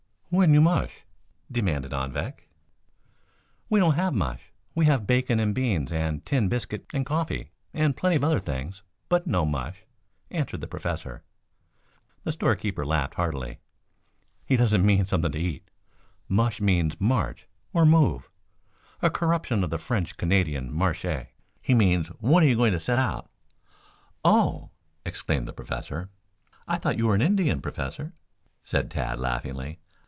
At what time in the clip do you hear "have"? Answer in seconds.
3.95-4.13, 4.85-5.05